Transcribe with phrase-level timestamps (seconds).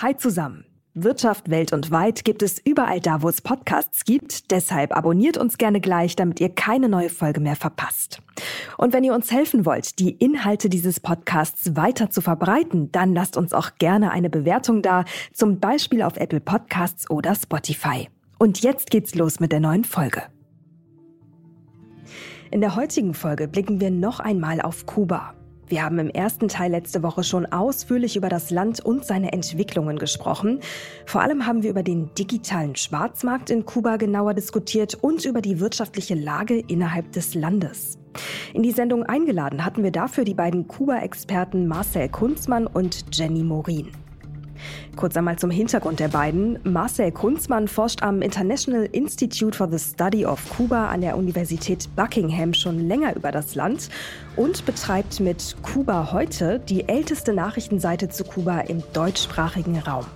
[0.00, 0.64] Hi zusammen.
[0.94, 4.52] Wirtschaft welt und weit gibt es überall da, wo es Podcasts gibt.
[4.52, 8.22] Deshalb abonniert uns gerne gleich, damit ihr keine neue Folge mehr verpasst.
[8.76, 13.36] Und wenn ihr uns helfen wollt, die Inhalte dieses Podcasts weiter zu verbreiten, dann lasst
[13.36, 18.08] uns auch gerne eine Bewertung da, zum Beispiel auf Apple Podcasts oder Spotify.
[18.38, 20.22] Und jetzt geht's los mit der neuen Folge.
[22.52, 25.34] In der heutigen Folge blicken wir noch einmal auf Kuba.
[25.68, 29.98] Wir haben im ersten Teil letzte Woche schon ausführlich über das Land und seine Entwicklungen
[29.98, 30.60] gesprochen.
[31.04, 35.60] Vor allem haben wir über den digitalen Schwarzmarkt in Kuba genauer diskutiert und über die
[35.60, 37.98] wirtschaftliche Lage innerhalb des Landes.
[38.54, 43.88] In die Sendung eingeladen hatten wir dafür die beiden Kuba-Experten Marcel Kunzmann und Jenny Morin.
[44.96, 46.58] Kurz einmal zum Hintergrund der beiden.
[46.64, 52.54] Marcel Kunzmann forscht am International Institute for the Study of Cuba an der Universität Buckingham
[52.54, 53.88] schon länger über das Land
[54.36, 60.06] und betreibt mit Kuba heute die älteste Nachrichtenseite zu Kuba im deutschsprachigen Raum.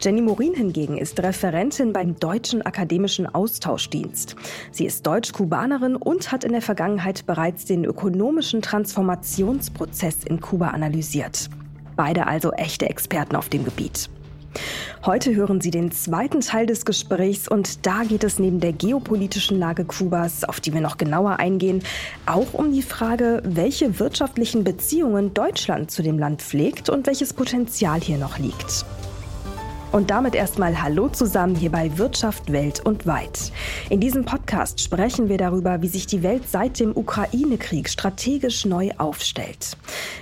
[0.00, 4.36] Jenny Morin hingegen ist Referentin beim Deutschen Akademischen Austauschdienst.
[4.70, 11.50] Sie ist Deutsch-Kubanerin und hat in der Vergangenheit bereits den ökonomischen Transformationsprozess in Kuba analysiert.
[11.98, 14.08] Beide also echte Experten auf dem Gebiet.
[15.04, 19.58] Heute hören Sie den zweiten Teil des Gesprächs und da geht es neben der geopolitischen
[19.58, 21.82] Lage Kubas, auf die wir noch genauer eingehen,
[22.24, 28.00] auch um die Frage, welche wirtschaftlichen Beziehungen Deutschland zu dem Land pflegt und welches Potenzial
[28.00, 28.84] hier noch liegt.
[29.90, 33.52] Und damit erstmal Hallo zusammen hier bei Wirtschaft Welt und Weit.
[33.88, 38.90] In diesem Podcast sprechen wir darüber, wie sich die Welt seit dem Ukraine-Krieg strategisch neu
[38.98, 39.78] aufstellt.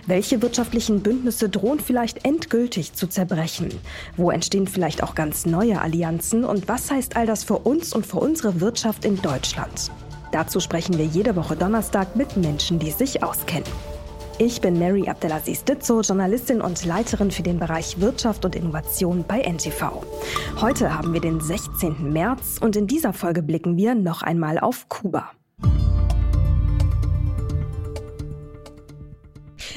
[0.06, 3.70] Welche wirtschaftlichen Bündnisse drohen vielleicht endgültig zu zerbrechen?
[4.16, 6.44] Wo entstehen vielleicht auch ganz neue Allianzen?
[6.44, 9.90] Und was heißt all das für uns und für unsere Wirtschaft in Deutschland?
[10.30, 13.66] Dazu sprechen wir jede Woche Donnerstag mit Menschen, die sich auskennen.
[14.38, 19.40] Ich bin Mary Abdelaziz Ditzo, Journalistin und Leiterin für den Bereich Wirtschaft und Innovation bei
[19.40, 20.02] NTV.
[20.60, 22.12] Heute haben wir den 16.
[22.12, 25.30] März und in dieser Folge blicken wir noch einmal auf Kuba.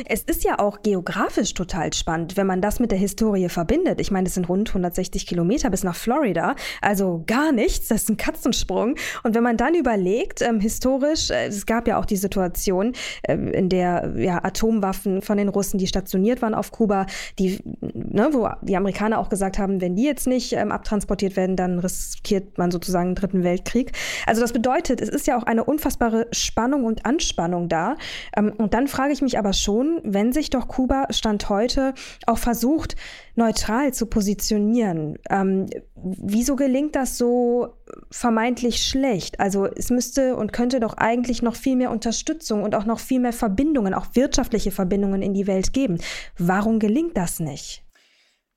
[0.06, 4.00] Es ist ja auch geografisch total spannend, wenn man das mit der Historie verbindet.
[4.00, 8.10] Ich meine, es sind rund 160 Kilometer bis nach Florida, also gar nichts, das ist
[8.10, 8.96] ein Katzensprung.
[9.24, 12.94] Und wenn man dann überlegt, ähm, historisch, äh, es gab ja auch die Situation,
[13.24, 17.06] äh, in der ja, Atomwaffen von den Russen, die stationiert waren auf Kuba,
[17.38, 21.56] die, ne, wo die Amerikaner auch gesagt haben, wenn die jetzt nicht ähm, abtransportiert werden,
[21.56, 23.92] dann riskiert man sozusagen einen dritten Weltkrieg.
[24.26, 27.96] Also das bedeutet, es ist ja auch eine unfassbare Spannung und Anspannung da.
[28.36, 31.94] Ähm, und dann frage ich mich aber schon, wenn sich doch Kuba Stand heute
[32.26, 32.96] auch versucht,
[33.36, 35.18] neutral zu positionieren.
[35.30, 37.76] Ähm, wieso gelingt das so
[38.12, 39.40] vermeintlich schlecht?
[39.40, 43.20] Also es müsste und könnte doch eigentlich noch viel mehr Unterstützung und auch noch viel
[43.20, 45.98] mehr Verbindungen, auch wirtschaftliche Verbindungen in die Welt geben.
[46.38, 47.84] Warum gelingt das nicht?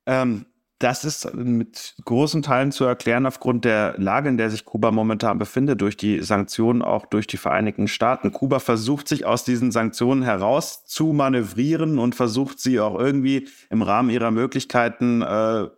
[0.06, 0.46] Ähm,
[0.82, 5.38] das ist mit großen Teilen zu erklären aufgrund der Lage, in der sich Kuba momentan
[5.38, 8.32] befindet, durch die Sanktionen, auch durch die Vereinigten Staaten.
[8.32, 13.82] Kuba versucht sich aus diesen Sanktionen heraus zu manövrieren und versucht sie auch irgendwie im
[13.82, 15.22] Rahmen ihrer Möglichkeiten.
[15.22, 15.68] Äh,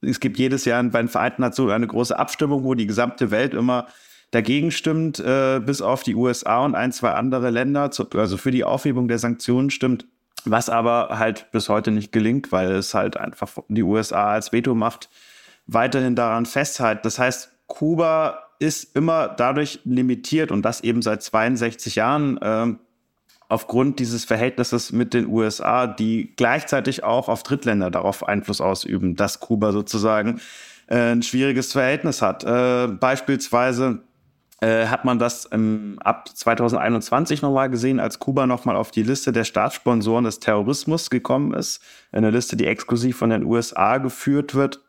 [0.00, 3.54] es gibt jedes Jahr bei den Vereinten Nationen eine große Abstimmung, wo die gesamte Welt
[3.54, 3.86] immer
[4.32, 8.50] dagegen stimmt, äh, bis auf die USA und ein, zwei andere Länder, zu, also für
[8.50, 10.06] die Aufhebung der Sanktionen stimmt
[10.44, 15.08] was aber halt bis heute nicht gelingt, weil es halt einfach die USA als Vetomacht
[15.66, 17.04] weiterhin daran festhält.
[17.04, 22.74] Das heißt, Kuba ist immer dadurch limitiert und das eben seit 62 Jahren äh,
[23.48, 29.40] aufgrund dieses Verhältnisses mit den USA, die gleichzeitig auch auf Drittländer darauf Einfluss ausüben, dass
[29.40, 30.40] Kuba sozusagen
[30.88, 32.44] äh, ein schwieriges Verhältnis hat.
[32.44, 34.02] Äh, beispielsweise
[34.60, 39.32] äh, hat man das im, ab 2021 nochmal gesehen, als Kuba nochmal auf die Liste
[39.32, 41.80] der Staatssponsoren des Terrorismus gekommen ist.
[42.12, 44.80] Eine Liste, die exklusiv von den USA geführt wird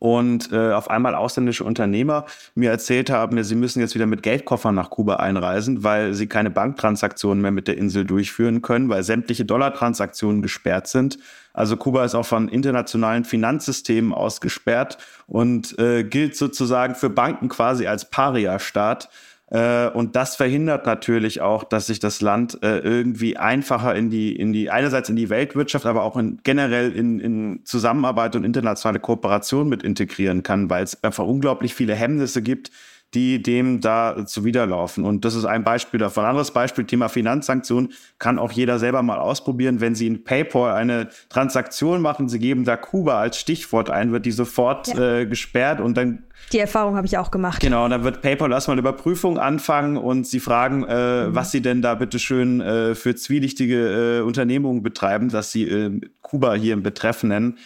[0.00, 2.24] und äh, auf einmal ausländische Unternehmer
[2.54, 6.50] mir erzählt haben, sie müssen jetzt wieder mit Geldkoffern nach Kuba einreisen, weil sie keine
[6.50, 11.18] Banktransaktionen mehr mit der Insel durchführen können, weil sämtliche Dollartransaktionen gesperrt sind.
[11.52, 17.86] Also Kuba ist auch von internationalen Finanzsystemen ausgesperrt und äh, gilt sozusagen für Banken quasi
[17.86, 19.10] als Paria-Staat.
[19.50, 24.34] Äh, und das verhindert natürlich auch, dass sich das Land äh, irgendwie einfacher in die,
[24.34, 29.00] in die, einerseits in die Weltwirtschaft, aber auch in, generell in, in Zusammenarbeit und internationale
[29.00, 32.70] Kooperation mit integrieren kann, weil es einfach unglaublich viele Hemmnisse gibt,
[33.14, 35.04] die dem da zuwiderlaufen.
[35.04, 36.24] Und das ist ein Beispiel davon.
[36.24, 39.80] Ein anderes Beispiel, Thema Finanzsanktionen, kann auch jeder selber mal ausprobieren.
[39.80, 44.26] Wenn Sie in PayPal eine Transaktion machen, Sie geben da Kuba als Stichwort ein, wird
[44.26, 45.18] die sofort ja.
[45.18, 47.60] äh, gesperrt und dann die Erfahrung habe ich auch gemacht.
[47.60, 51.34] Genau, und dann wird PayPal erstmal eine Überprüfung anfangen und sie fragen, äh, mhm.
[51.34, 56.00] was sie denn da bitte schön äh, für zwielichtige äh, Unternehmungen betreiben, dass sie äh,
[56.22, 57.58] Kuba hier im Betreff nennen.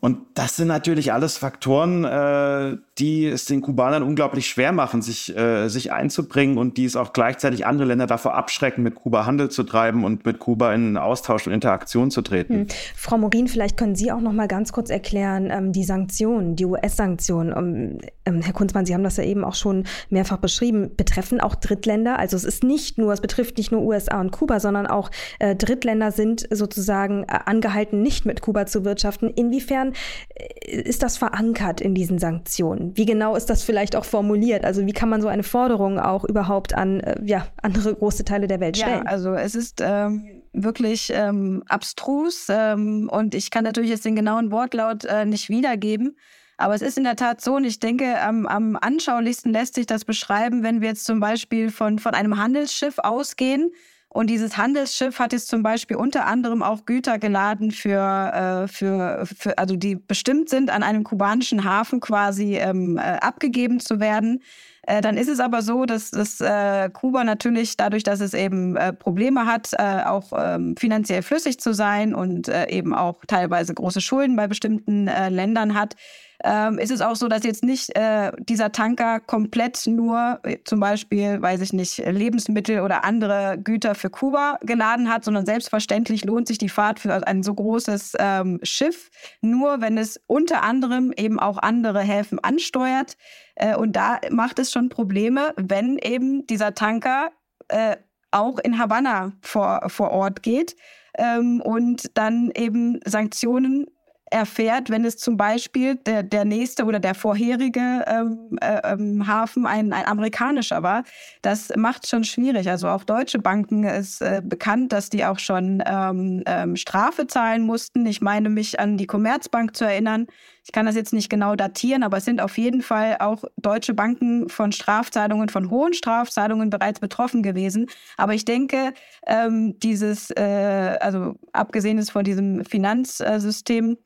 [0.00, 5.34] Und das sind natürlich alles Faktoren, äh, die es den Kubanern unglaublich schwer machen, sich,
[5.34, 9.50] äh, sich einzubringen und die es auch gleichzeitig andere Länder davor abschrecken, mit Kuba Handel
[9.50, 12.54] zu treiben und mit Kuba in Austausch und Interaktion zu treten.
[12.54, 12.66] Hm.
[12.94, 16.66] Frau Morin, vielleicht können Sie auch noch mal ganz kurz erklären, ähm, die Sanktionen, die
[16.66, 17.54] US-Sanktionen.
[17.56, 21.54] Ähm, ähm, Herr Kunzmann, Sie haben das ja eben auch schon mehrfach beschrieben, betreffen auch
[21.54, 22.18] Drittländer.
[22.18, 25.54] Also es ist nicht nur, es betrifft nicht nur USA und Kuba, sondern auch äh,
[25.56, 29.30] Drittländer sind sozusagen äh, angehalten, nicht mit Kuba zu wirtschaften.
[29.30, 32.96] Inwiefern äh, ist das verankert in diesen Sanktionen?
[32.96, 34.64] Wie genau ist das vielleicht auch formuliert?
[34.64, 38.46] Also wie kann man so eine Forderung auch überhaupt an äh, ja, andere große Teile
[38.46, 39.04] der Welt stellen?
[39.04, 44.16] Ja, also es ist ähm, wirklich ähm, abstrus ähm, und ich kann natürlich jetzt den
[44.16, 46.16] genauen Wortlaut äh, nicht wiedergeben.
[46.56, 49.86] Aber es ist in der Tat so, und ich denke, am, am anschaulichsten lässt sich
[49.86, 53.72] das beschreiben, wenn wir jetzt zum Beispiel von, von einem Handelsschiff ausgehen,
[54.14, 59.26] und dieses Handelsschiff hat jetzt zum Beispiel unter anderem auch Güter geladen für, äh, für,
[59.26, 64.40] für also die bestimmt sind, an einem kubanischen Hafen quasi ähm, äh, abgegeben zu werden.
[64.86, 68.76] Äh, dann ist es aber so, dass, dass äh, Kuba natürlich dadurch, dass es eben
[68.76, 73.74] äh, Probleme hat, äh, auch ähm, finanziell flüssig zu sein und äh, eben auch teilweise
[73.74, 75.96] große Schulden bei bestimmten Ländern hat,
[76.44, 80.78] ähm, ist es auch so, dass jetzt nicht äh, dieser Tanker komplett nur äh, zum
[80.78, 86.46] Beispiel, weiß ich nicht, Lebensmittel oder andere Güter für Kuba geladen hat, sondern selbstverständlich lohnt
[86.46, 89.10] sich die Fahrt für ein so großes ähm, Schiff
[89.40, 93.16] nur, wenn es unter anderem eben auch andere Häfen ansteuert.
[93.54, 97.30] Äh, und da macht es schon Probleme, wenn eben dieser Tanker
[97.68, 97.96] äh,
[98.32, 100.76] auch in Havanna vor, vor Ort geht
[101.16, 103.86] ähm, und dann eben Sanktionen
[104.30, 109.66] erfährt, wenn es zum Beispiel der, der nächste oder der vorherige ähm, äh, ähm, Hafen
[109.66, 111.04] ein, ein amerikanischer war.
[111.42, 112.68] Das macht schon schwierig.
[112.68, 117.62] Also auch deutsche Banken ist äh, bekannt, dass die auch schon ähm, ähm, Strafe zahlen
[117.62, 118.06] mussten.
[118.06, 120.26] Ich meine mich an die Commerzbank zu erinnern.
[120.64, 123.92] Ich kann das jetzt nicht genau datieren, aber es sind auf jeden Fall auch deutsche
[123.92, 127.86] Banken von Strafzahlungen, von hohen Strafzahlungen bereits betroffen gewesen.
[128.16, 128.94] Aber ich denke,
[129.26, 133.98] ähm, dieses, äh, also abgesehen von diesem Finanzsystem,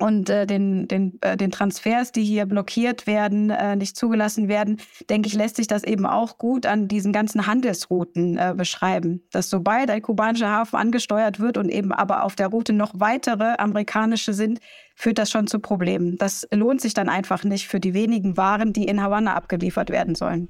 [0.00, 4.80] und äh, den, den, äh, den Transfers, die hier blockiert werden, äh, nicht zugelassen werden,
[5.10, 9.22] denke ich, lässt sich das eben auch gut an diesen ganzen Handelsrouten äh, beschreiben.
[9.32, 13.54] Dass sobald ein kubanischer Hafen angesteuert wird und eben aber auf der Route noch weitere
[13.58, 14.60] amerikanische sind,
[14.94, 16.16] führt das schon zu Problemen.
[16.18, 20.14] Das lohnt sich dann einfach nicht für die wenigen Waren, die in Havanna abgeliefert werden
[20.14, 20.48] sollen.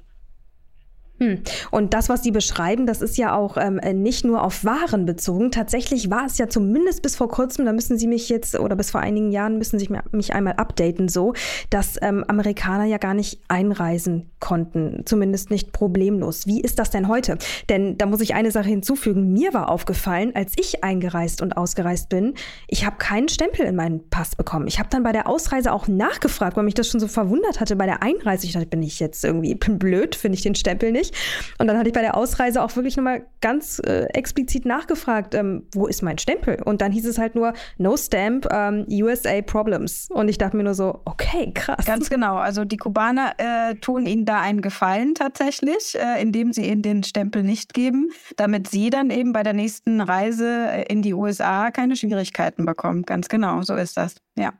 [1.19, 1.41] Hm.
[1.69, 5.51] Und das, was Sie beschreiben, das ist ja auch ähm, nicht nur auf Waren bezogen.
[5.51, 8.91] Tatsächlich war es ja zumindest bis vor kurzem, da müssen Sie mich jetzt, oder bis
[8.91, 11.33] vor einigen Jahren müssen Sie mich einmal updaten, so,
[11.69, 15.01] dass ähm, Amerikaner ja gar nicht einreisen konnten.
[15.05, 16.47] Zumindest nicht problemlos.
[16.47, 17.37] Wie ist das denn heute?
[17.67, 19.33] Denn da muss ich eine Sache hinzufügen.
[19.33, 22.35] Mir war aufgefallen, als ich eingereist und ausgereist bin,
[22.67, 24.67] ich habe keinen Stempel in meinen Pass bekommen.
[24.67, 27.75] Ich habe dann bei der Ausreise auch nachgefragt, weil mich das schon so verwundert hatte
[27.75, 28.45] bei der Einreise.
[28.45, 31.53] Ich dachte, bin ich jetzt irgendwie blöd, finde ich den Stempel nicht nicht.
[31.57, 35.67] Und dann hatte ich bei der Ausreise auch wirklich nochmal ganz äh, explizit nachgefragt, ähm,
[35.73, 36.61] wo ist mein Stempel?
[36.63, 40.07] Und dann hieß es halt nur, no stamp, ähm, USA Problems.
[40.11, 41.85] Und ich dachte mir nur so, okay, krass.
[41.85, 42.35] Ganz genau.
[42.35, 47.03] Also die Kubaner äh, tun ihnen da einen Gefallen tatsächlich, äh, indem sie ihnen den
[47.03, 51.71] Stempel nicht geben, damit sie dann eben bei der nächsten Reise äh, in die USA
[51.71, 53.03] keine Schwierigkeiten bekommen.
[53.03, 54.15] Ganz genau, so ist das.
[54.37, 54.53] Ja.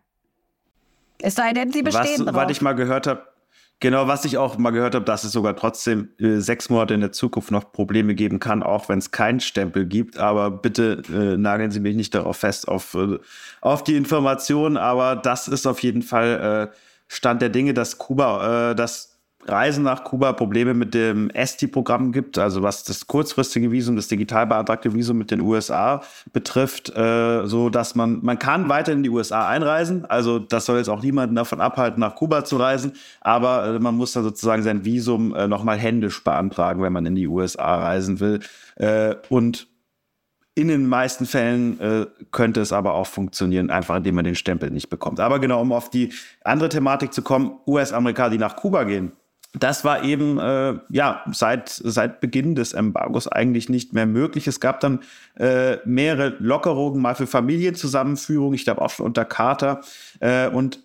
[1.21, 3.28] Es sei denn, sie bestehen Was, Was ich mal gehört habe,
[3.81, 6.99] Genau, was ich auch mal gehört habe, dass es sogar trotzdem äh, sechs Monate in
[6.99, 10.17] der Zukunft noch Probleme geben kann, auch wenn es keinen Stempel gibt.
[10.17, 13.19] Aber bitte äh, nageln Sie mich nicht darauf fest, auf, äh,
[13.61, 14.75] auf die Informationen.
[14.75, 16.75] Aber das ist auf jeden Fall äh,
[17.07, 22.37] Stand der Dinge, dass Kuba, äh, dass Reisen nach Kuba Probleme mit dem ESTI-Programm gibt,
[22.37, 26.03] also was das kurzfristige Visum, das digital beantragte Visum mit den USA
[26.33, 30.77] betrifft, äh, so dass man, man kann weiter in die USA einreisen, also das soll
[30.77, 34.61] jetzt auch niemanden davon abhalten, nach Kuba zu reisen, aber äh, man muss dann sozusagen
[34.61, 38.41] sein Visum äh, nochmal händisch beantragen, wenn man in die USA reisen will.
[38.75, 39.67] Äh, und
[40.55, 44.69] in den meisten Fällen äh, könnte es aber auch funktionieren, einfach indem man den Stempel
[44.71, 45.21] nicht bekommt.
[45.21, 46.11] Aber genau, um auf die
[46.43, 49.13] andere Thematik zu kommen, US-Amerikaner, die nach Kuba gehen,
[49.53, 54.47] das war eben äh, ja seit seit Beginn des Embargos eigentlich nicht mehr möglich.
[54.47, 54.99] Es gab dann
[55.37, 59.81] äh, mehrere Lockerungen mal für Familienzusammenführung, ich glaube auch schon unter Carter
[60.19, 60.79] äh, und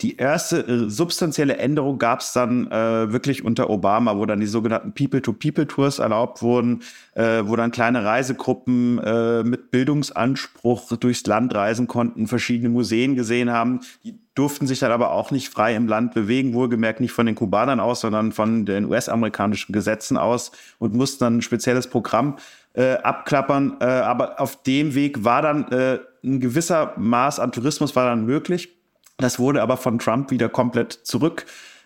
[0.00, 4.46] die erste äh, substanzielle Änderung gab es dann äh, wirklich unter Obama, wo dann die
[4.46, 6.82] sogenannten People-to-People-Tours erlaubt wurden,
[7.14, 13.50] äh, wo dann kleine Reisegruppen äh, mit Bildungsanspruch durchs Land reisen konnten, verschiedene Museen gesehen
[13.50, 13.80] haben.
[14.04, 17.34] Die durften sich dann aber auch nicht frei im Land bewegen, wohlgemerkt nicht von den
[17.34, 22.36] Kubanern aus, sondern von den US-amerikanischen Gesetzen aus und mussten dann ein spezielles Programm
[22.74, 23.78] äh, abklappern.
[23.80, 28.24] Äh, aber auf dem Weg war dann äh, ein gewisser Maß an Tourismus war dann
[28.26, 28.77] möglich
[29.18, 31.44] Das wurde aber von Trump wieder komplett zurück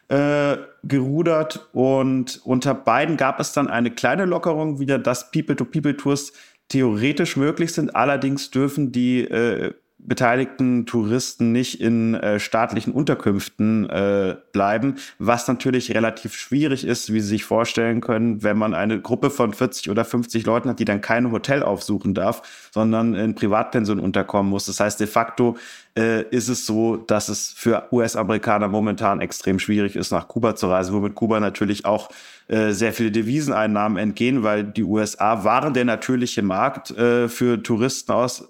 [0.08, 6.34] äh, gerudert und unter beiden gab es dann eine kleine Lockerung wieder, dass People-to-People-Tours
[6.68, 7.96] theoretisch möglich sind.
[7.96, 9.72] Allerdings dürfen die äh,
[10.04, 17.20] beteiligten Touristen nicht in äh, staatlichen Unterkünften äh, bleiben, was natürlich relativ schwierig ist, wie
[17.20, 20.84] Sie sich vorstellen können, wenn man eine Gruppe von 40 oder 50 Leuten hat, die
[20.84, 24.66] dann kein Hotel aufsuchen darf, sondern in Privatpension unterkommen muss.
[24.66, 25.56] Das heißt, de facto
[25.96, 30.68] äh, ist es so, dass es für US-Amerikaner momentan extrem schwierig ist, nach Kuba zu
[30.68, 32.10] reisen, womit Kuba natürlich auch
[32.48, 38.10] äh, sehr viele Deviseneinnahmen entgehen, weil die USA waren der natürliche Markt äh, für Touristen
[38.10, 38.48] aus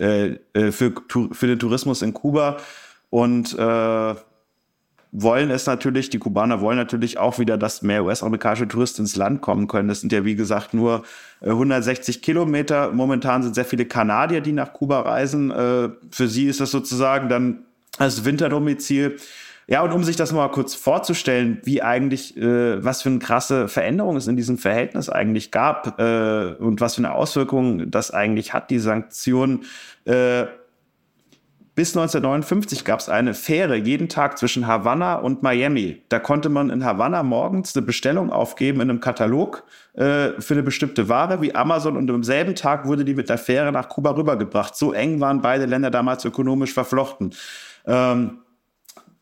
[0.00, 0.94] äh, äh, für,
[1.30, 2.56] für den Tourismus in Kuba
[3.10, 4.14] und äh,
[5.12, 9.42] wollen es natürlich, die Kubaner wollen natürlich auch wieder, dass mehr US-amerikanische Touristen ins Land
[9.42, 9.88] kommen können.
[9.88, 11.02] Das sind ja, wie gesagt, nur
[11.42, 12.92] 160 äh, Kilometer.
[12.92, 15.50] Momentan sind sehr viele Kanadier, die nach Kuba reisen.
[15.50, 17.64] Für sie ist das sozusagen dann
[17.98, 19.18] das Winterdomizil.
[19.70, 23.68] Ja, und um sich das mal kurz vorzustellen, wie eigentlich, äh, was für eine krasse
[23.68, 28.52] Veränderung es in diesem Verhältnis eigentlich gab äh, und was für eine Auswirkung das eigentlich
[28.52, 29.60] hat, die Sanktionen.
[30.06, 30.46] Äh,
[31.76, 36.02] bis 1959 gab es eine Fähre jeden Tag zwischen Havanna und Miami.
[36.08, 39.62] Da konnte man in Havanna morgens eine Bestellung aufgeben in einem Katalog
[39.92, 43.38] äh, für eine bestimmte Ware wie Amazon und am selben Tag wurde die mit der
[43.38, 44.74] Fähre nach Kuba rübergebracht.
[44.74, 47.36] So eng waren beide Länder damals ökonomisch verflochten.
[47.86, 48.40] Ähm,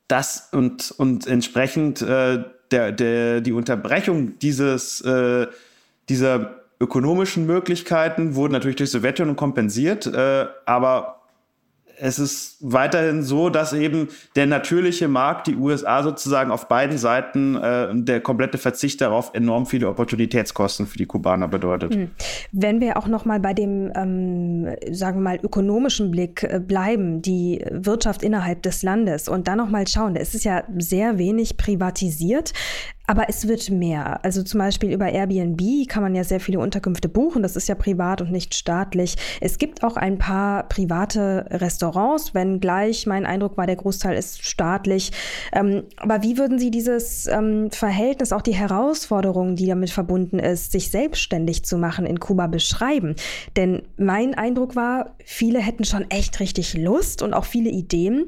[0.09, 5.47] das und, und entsprechend äh, der, der, die Unterbrechung dieses, äh,
[6.09, 11.18] dieser ökonomischen Möglichkeiten wurden natürlich durch Sowjetunion kompensiert, äh, aber
[12.01, 17.57] es ist weiterhin so, dass eben der natürliche Markt, die USA sozusagen auf beiden Seiten,
[17.57, 21.95] äh, der komplette Verzicht darauf enorm viele Opportunitätskosten für die Kubaner bedeutet.
[21.95, 22.11] Hm.
[22.53, 27.23] Wenn wir auch noch mal bei dem, ähm, sagen wir mal, ökonomischen Blick äh, bleiben,
[27.23, 31.57] die Wirtschaft innerhalb des Landes und dann noch mal schauen, es ist ja sehr wenig
[31.57, 32.53] privatisiert.
[33.09, 34.23] Aber es wird mehr.
[34.23, 37.43] Also zum Beispiel über Airbnb kann man ja sehr viele Unterkünfte buchen.
[37.43, 39.17] Das ist ja privat und nicht staatlich.
[39.41, 45.13] Es gibt auch ein paar private Restaurants, wenngleich mein Eindruck war, der Großteil ist staatlich.
[45.55, 50.73] Ähm, aber wie würden Sie dieses ähm, Verhältnis, auch die Herausforderungen, die damit verbunden ist,
[50.73, 53.17] sich selbstständig zu machen in Kuba beschreiben?
[53.57, 58.27] Denn mein Eindruck war, viele hätten schon echt richtig Lust und auch viele Ideen.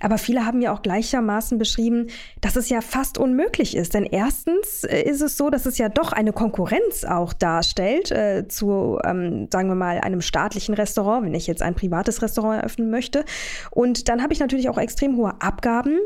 [0.00, 2.06] Aber viele haben ja auch gleichermaßen beschrieben,
[2.40, 3.92] dass es ja fast unmöglich ist.
[3.92, 8.46] Denn erstens äh, ist es so, dass es ja doch eine Konkurrenz auch darstellt äh,
[8.48, 12.90] zu, ähm, sagen wir mal, einem staatlichen Restaurant, wenn ich jetzt ein privates Restaurant eröffnen
[12.90, 13.24] möchte.
[13.70, 15.98] Und dann habe ich natürlich auch extrem hohe Abgaben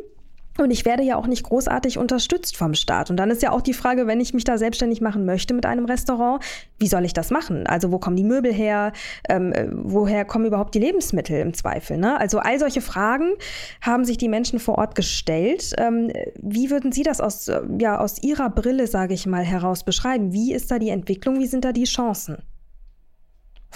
[0.64, 3.10] und ich werde ja auch nicht großartig unterstützt vom Staat.
[3.10, 5.66] Und dann ist ja auch die Frage, wenn ich mich da selbstständig machen möchte mit
[5.66, 6.42] einem Restaurant,
[6.78, 7.66] wie soll ich das machen?
[7.66, 8.92] Also wo kommen die Möbel her?
[9.28, 11.98] Ähm, äh, woher kommen überhaupt die Lebensmittel im Zweifel?
[11.98, 12.18] Ne?
[12.18, 13.32] Also all solche Fragen
[13.80, 15.72] haben sich die Menschen vor Ort gestellt.
[15.78, 20.32] Ähm, wie würden Sie das aus, ja, aus Ihrer Brille, sage ich mal, heraus beschreiben?
[20.32, 21.38] Wie ist da die Entwicklung?
[21.38, 22.38] Wie sind da die Chancen?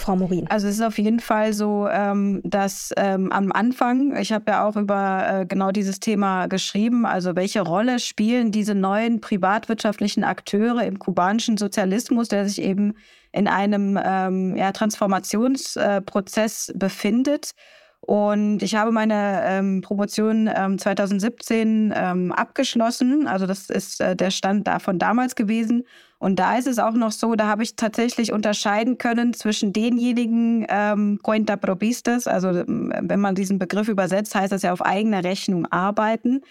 [0.00, 0.46] Frau Morin?
[0.48, 4.66] Also es ist auf jeden Fall so, ähm, dass ähm, am Anfang, ich habe ja
[4.66, 10.82] auch über äh, genau dieses Thema geschrieben, also welche Rolle spielen diese neuen privatwirtschaftlichen Akteure
[10.84, 12.94] im kubanischen Sozialismus, der sich eben
[13.32, 17.52] in einem ähm, ja, Transformationsprozess äh, befindet.
[18.00, 23.28] Und ich habe meine ähm, Promotion ähm, 2017 ähm, abgeschlossen.
[23.28, 25.84] Also das ist äh, der Stand da von damals gewesen.
[26.20, 30.66] Und da ist es auch noch so, da habe ich tatsächlich unterscheiden können zwischen denjenigen
[30.68, 35.24] ähm, Cuenta Probistas, also ähm, wenn man diesen Begriff übersetzt, heißt das ja auf eigene
[35.24, 36.42] Rechnung arbeiten.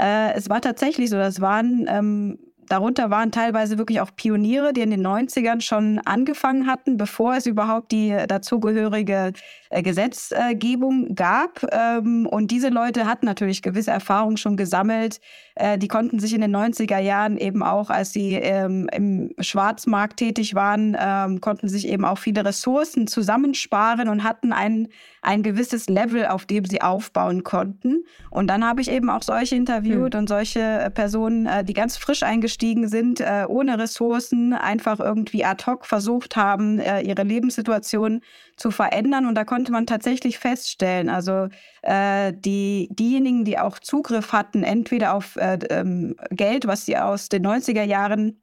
[0.00, 4.82] Äh, es war tatsächlich so, das waren ähm, Darunter waren teilweise wirklich auch Pioniere, die
[4.82, 9.32] in den 90ern schon angefangen hatten, bevor es überhaupt die dazugehörige
[9.70, 11.66] äh, Gesetzgebung gab.
[11.72, 15.20] Ähm, und diese Leute hatten natürlich gewisse Erfahrungen schon gesammelt.
[15.54, 20.18] Äh, die konnten sich in den 90er Jahren eben auch, als sie ähm, im Schwarzmarkt
[20.18, 24.88] tätig waren, ähm, konnten sich eben auch viele Ressourcen zusammensparen und hatten ein,
[25.22, 28.04] ein gewisses Level, auf dem sie aufbauen konnten.
[28.30, 30.20] Und dann habe ich eben auch solche interviewt hm.
[30.20, 35.44] und solche äh, Personen, die ganz frisch eingestellt eingestiegen sind, äh, ohne Ressourcen, einfach irgendwie
[35.44, 38.20] ad hoc versucht haben, äh, ihre Lebenssituation
[38.56, 39.26] zu verändern.
[39.26, 41.48] Und da konnte man tatsächlich feststellen, also
[41.82, 47.28] äh, die, diejenigen, die auch Zugriff hatten, entweder auf äh, ähm, Geld, was sie aus
[47.28, 48.42] den 90er Jahren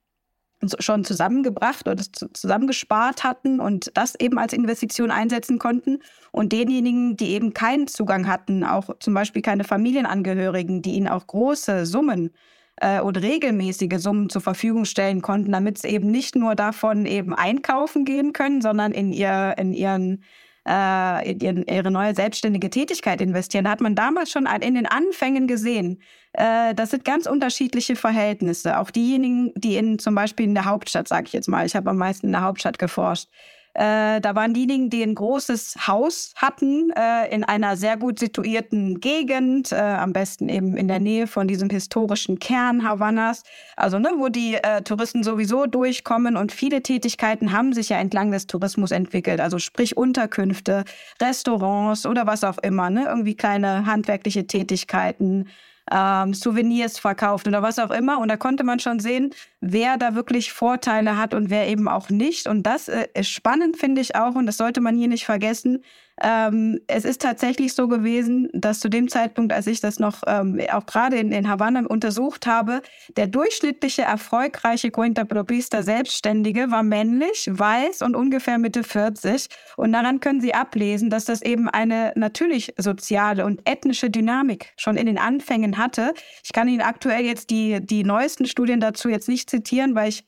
[0.80, 2.02] schon zusammengebracht oder
[2.34, 6.00] zusammengespart hatten und das eben als Investition einsetzen konnten.
[6.32, 11.28] Und denjenigen, die eben keinen Zugang hatten, auch zum Beispiel keine Familienangehörigen, die ihnen auch
[11.28, 12.32] große Summen
[12.77, 17.34] äh, und regelmäßige Summen zur Verfügung stellen konnten, damit sie eben nicht nur davon eben
[17.34, 20.24] einkaufen gehen können, sondern in, ihr, in ihren
[20.67, 23.65] äh, in ihre neue selbstständige Tätigkeit investieren.
[23.65, 26.01] Da hat man damals schon in den Anfängen gesehen,
[26.34, 28.79] äh, das sind ganz unterschiedliche Verhältnisse.
[28.79, 31.89] Auch diejenigen, die in zum Beispiel in der Hauptstadt, sage ich jetzt mal, ich habe
[31.89, 33.29] am meisten in der Hauptstadt geforscht,
[33.75, 39.01] äh, da waren diejenigen, die ein großes Haus hatten, äh, in einer sehr gut situierten
[39.01, 43.44] Gegend, äh, am besten eben in der Nähe von diesem historischen Kern Havannas,
[43.75, 48.32] also ne, wo die äh, Touristen sowieso durchkommen und viele Tätigkeiten haben sich ja entlang
[48.32, 50.86] des Tourismus entwickelt, also sprich Unterkünfte,
[51.22, 55.48] Restaurants oder was auch immer, ne, irgendwie kleine handwerkliche Tätigkeiten
[55.92, 58.20] ähm, Souvenirs verkauft oder was auch immer.
[58.20, 62.10] Und da konnte man schon sehen, wer da wirklich Vorteile hat und wer eben auch
[62.10, 62.48] nicht.
[62.48, 65.84] Und das äh, ist spannend, finde ich auch, und das sollte man hier nicht vergessen,
[66.22, 70.62] ähm, es ist tatsächlich so gewesen, dass zu dem Zeitpunkt, als ich das noch ähm,
[70.72, 72.82] auch gerade in, in Havanna untersucht habe,
[73.18, 79.48] der durchschnittliche erfolgreiche Cuentapropista Selbstständige war männlich, weiß und ungefähr Mitte 40.
[79.76, 84.96] Und daran können Sie ablesen, dass das eben eine natürlich soziale und ethnische Dynamik schon
[84.96, 86.14] in den Anfängen hatte.
[86.44, 90.24] Ich kann Ihnen aktuell jetzt die, die neuesten Studien dazu jetzt nicht zitieren, weil ich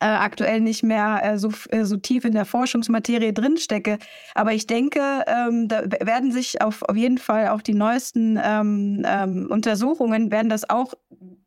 [0.00, 3.98] äh, aktuell nicht mehr äh, so, äh, so tief in der Forschungsmaterie drinstecke.
[4.34, 9.02] Aber ich denke, ähm, da werden sich auf, auf jeden Fall auch die neuesten ähm,
[9.04, 10.94] ähm, Untersuchungen werden das auch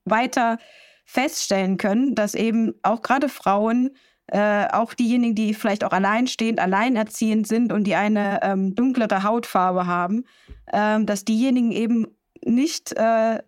[0.05, 0.58] weiter
[1.05, 3.91] feststellen können, dass eben auch gerade Frauen
[4.27, 9.88] äh, auch diejenigen, die vielleicht auch alleinstehend, alleinerziehend sind und die eine ähm, dunklere Hautfarbe
[9.88, 10.24] haben,
[10.72, 12.08] ähm, dass diejenigen eben
[12.43, 13.39] nicht äh,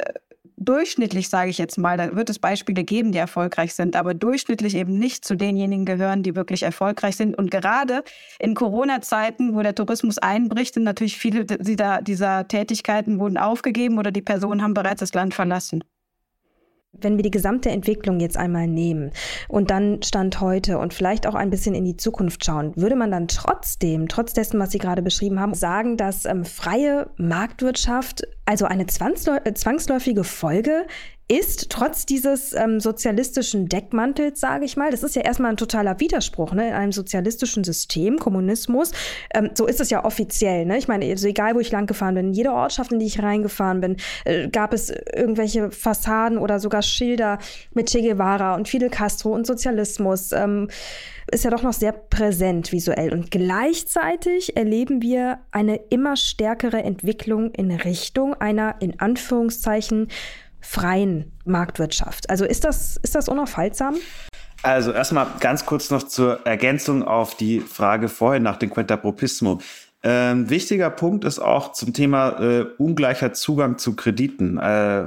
[0.65, 4.75] durchschnittlich, sage ich jetzt mal, da wird es Beispiele geben, die erfolgreich sind, aber durchschnittlich
[4.75, 7.37] eben nicht zu denjenigen gehören, die wirklich erfolgreich sind.
[7.37, 8.03] Und gerade
[8.39, 14.11] in Corona-Zeiten, wo der Tourismus einbricht, sind natürlich viele dieser, dieser Tätigkeiten wurden aufgegeben oder
[14.11, 15.83] die Personen haben bereits das Land verlassen.
[16.95, 19.11] Wenn wir die gesamte Entwicklung jetzt einmal nehmen
[19.47, 23.09] und dann Stand heute und vielleicht auch ein bisschen in die Zukunft schauen, würde man
[23.09, 28.65] dann trotzdem, trotz dessen, was Sie gerade beschrieben haben, sagen, dass ähm, freie Marktwirtschaft also
[28.65, 30.85] eine zwangsläufige Folge
[31.27, 35.99] ist, trotz dieses ähm, sozialistischen Deckmantels, sage ich mal, das ist ja erstmal ein totaler
[35.99, 36.67] Widerspruch ne?
[36.67, 38.91] in einem sozialistischen System, Kommunismus.
[39.33, 40.65] Ähm, so ist es ja offiziell.
[40.65, 40.77] Ne?
[40.77, 43.23] Ich meine, also egal wo ich lang gefahren bin, in jeder Ortschaft, in die ich
[43.23, 47.39] reingefahren bin, äh, gab es irgendwelche Fassaden oder sogar Schilder
[47.73, 50.33] mit Che Guevara und Fidel Castro und Sozialismus.
[50.33, 50.67] Ähm,
[51.31, 53.13] ist ja doch noch sehr präsent visuell.
[53.13, 60.09] Und gleichzeitig erleben wir eine immer stärkere Entwicklung in Richtung einer in Anführungszeichen
[60.63, 62.29] freien Marktwirtschaft.
[62.29, 63.95] Also ist das, ist das unaufhaltsam?
[64.63, 69.59] Also erstmal ganz kurz noch zur Ergänzung auf die Frage vorhin nach dem Quentapropismo.
[70.05, 74.57] Ähm, wichtiger Punkt ist auch zum Thema äh, ungleicher Zugang zu Krediten.
[74.57, 74.61] Äh,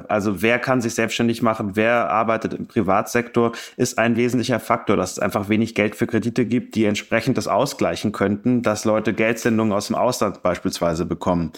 [0.09, 5.13] also wer kann sich selbstständig machen, wer arbeitet im Privatsektor, ist ein wesentlicher Faktor, dass
[5.13, 9.75] es einfach wenig Geld für Kredite gibt, die entsprechend das ausgleichen könnten, dass Leute Geldsendungen
[9.75, 11.53] aus dem Ausland beispielsweise bekommen.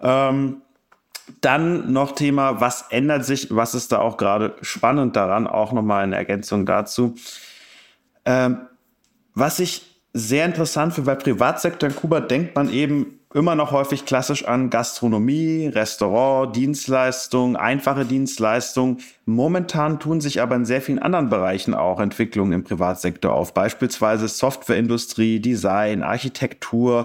[0.00, 0.62] Ähm,
[1.40, 6.04] dann noch Thema, was ändert sich, was ist da auch gerade spannend daran, auch nochmal
[6.04, 7.14] eine Ergänzung dazu.
[8.24, 8.58] Ähm,
[9.34, 14.06] was ich sehr interessant finde, bei Privatsektor in Kuba denkt man eben immer noch häufig
[14.06, 19.00] klassisch an Gastronomie, Restaurant, Dienstleistung, einfache Dienstleistungen.
[19.26, 24.26] Momentan tun sich aber in sehr vielen anderen Bereichen auch Entwicklungen im Privatsektor auf, beispielsweise
[24.28, 27.04] Softwareindustrie, Design, Architektur,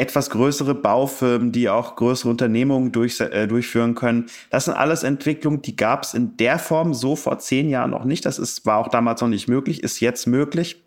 [0.00, 4.26] etwas größere Baufirmen, die auch größere Unternehmungen durch, äh, durchführen können.
[4.50, 8.04] Das sind alles Entwicklungen, die gab es in der Form so vor zehn Jahren noch
[8.04, 8.24] nicht.
[8.24, 10.82] Das ist, war auch damals noch nicht möglich, ist jetzt möglich.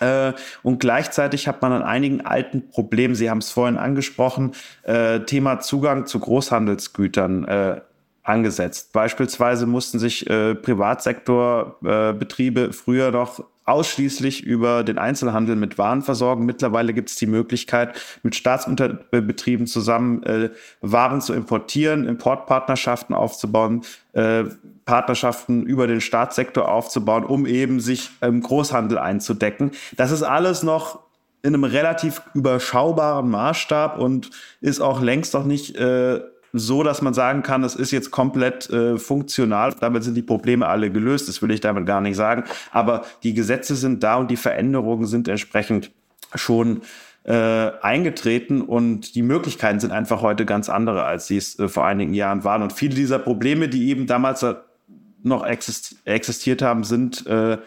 [0.00, 4.52] Äh, und gleichzeitig hat man an einigen alten Problemen, Sie haben es vorhin angesprochen,
[4.82, 7.80] äh, Thema Zugang zu Großhandelsgütern äh,
[8.22, 8.92] angesetzt.
[8.92, 16.46] Beispielsweise mussten sich Privatsektorbetriebe früher noch ausschließlich über den Einzelhandel mit Waren versorgen.
[16.46, 20.50] Mittlerweile gibt es die Möglichkeit, mit Staatsunterbetrieben zusammen äh,
[20.80, 24.44] Waren zu importieren, Importpartnerschaften aufzubauen, äh,
[24.84, 29.72] Partnerschaften über den Staatssektor aufzubauen, um eben sich im Großhandel einzudecken.
[29.96, 31.00] Das ist alles noch
[31.42, 36.20] in einem relativ überschaubaren Maßstab und ist auch längst noch nicht äh,
[36.52, 39.74] so, dass man sagen kann, es ist jetzt komplett äh, funktional.
[39.78, 41.28] Damit sind die Probleme alle gelöst.
[41.28, 42.44] Das will ich damit gar nicht sagen.
[42.70, 45.90] Aber die Gesetze sind da und die Veränderungen sind entsprechend
[46.34, 46.82] schon
[47.24, 51.84] äh, eingetreten und die Möglichkeiten sind einfach heute ganz andere, als sie es äh, vor
[51.84, 52.62] einigen Jahren waren.
[52.62, 54.44] Und viele dieser Probleme, die eben damals
[55.22, 57.58] noch existiert haben, sind äh,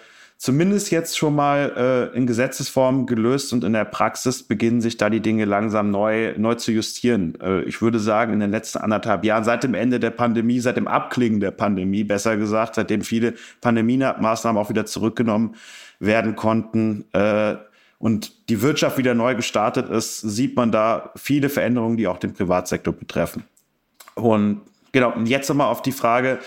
[0.42, 5.12] zumindest jetzt schon mal äh, in Gesetzesform gelöst und in der Praxis beginnen sich da
[5.12, 7.40] die Dinge langsam neu, neu zu justieren.
[7.40, 10.78] Äh, ich würde sagen, in den letzten anderthalb Jahren, seit dem Ende der Pandemie, seit
[10.78, 15.54] dem Abklingen der Pandemie, besser gesagt, seitdem viele Pandemiemaßnahmen auch wieder zurückgenommen
[16.00, 17.58] werden konnten, äh,
[18.00, 22.34] und die Wirtschaft wieder neu gestartet ist, sieht man da viele Veränderungen, die auch den
[22.34, 23.44] Privatsektor betreffen.
[24.16, 26.40] Und genau, und jetzt nochmal auf die Frage,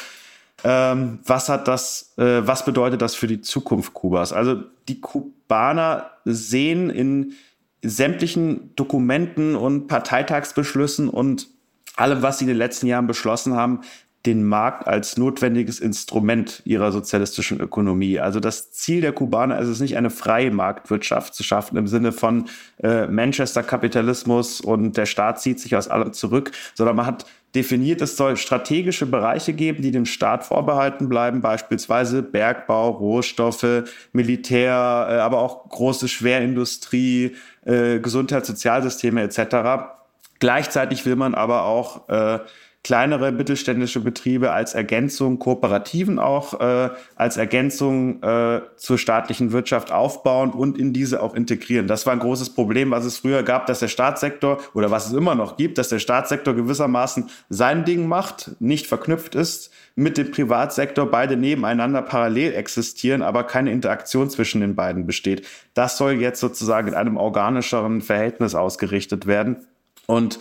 [0.64, 4.32] ähm, was hat das, äh, was bedeutet das für die Zukunft Kubas?
[4.32, 7.34] Also die Kubaner sehen in
[7.82, 11.48] sämtlichen Dokumenten und Parteitagsbeschlüssen und
[11.96, 13.80] allem, was sie in den letzten Jahren beschlossen haben,
[14.26, 18.18] den Markt als notwendiges Instrument ihrer sozialistischen Ökonomie.
[18.20, 22.10] Also das Ziel der Kubaner ist es nicht, eine freie Marktwirtschaft zu schaffen im Sinne
[22.10, 22.46] von
[22.82, 28.16] äh, Manchester-Kapitalismus und der Staat zieht sich aus allem zurück, sondern man hat definiert, es
[28.16, 35.38] soll strategische Bereiche geben, die dem Staat vorbehalten bleiben, beispielsweise Bergbau, Rohstoffe, Militär, äh, aber
[35.38, 39.86] auch große Schwerindustrie, äh, Gesundheits-, Sozialsysteme etc.
[40.40, 42.40] Gleichzeitig will man aber auch äh,
[42.84, 50.50] kleinere mittelständische Betriebe als Ergänzung, Kooperativen auch äh, als Ergänzung äh, zur staatlichen Wirtschaft aufbauen
[50.50, 51.86] und in diese auch integrieren.
[51.86, 55.14] Das war ein großes Problem, was es früher gab, dass der Staatssektor oder was es
[55.14, 60.30] immer noch gibt, dass der Staatssektor gewissermaßen sein Ding macht, nicht verknüpft ist mit dem
[60.30, 65.46] Privatsektor, beide nebeneinander parallel existieren, aber keine Interaktion zwischen den beiden besteht.
[65.72, 69.66] Das soll jetzt sozusagen in einem organischeren Verhältnis ausgerichtet werden.
[70.06, 70.38] Und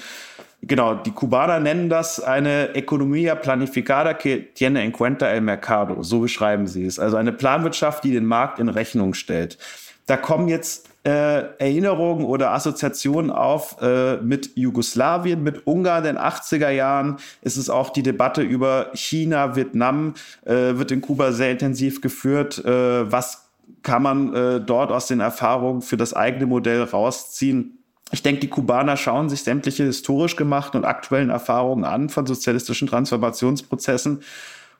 [0.66, 6.04] Genau, die Kubaner nennen das eine Economía planificada que tiene en cuenta el mercado.
[6.04, 7.00] So beschreiben sie es.
[7.00, 9.58] Also eine Planwirtschaft, die den Markt in Rechnung stellt.
[10.06, 16.24] Da kommen jetzt äh, Erinnerungen oder Assoziationen auf äh, mit Jugoslawien, mit Ungarn in den
[16.24, 17.18] 80er Jahren.
[17.42, 20.14] Es ist auch die Debatte über China, Vietnam,
[20.46, 22.64] äh, wird in Kuba sehr intensiv geführt.
[22.64, 23.50] Äh, was
[23.82, 27.83] kann man äh, dort aus den Erfahrungen für das eigene Modell rausziehen?
[28.14, 32.88] Ich denke, die Kubaner schauen sich sämtliche historisch gemachten und aktuellen Erfahrungen an von sozialistischen
[32.88, 34.22] Transformationsprozessen